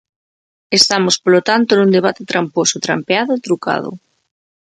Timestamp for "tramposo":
2.31-2.83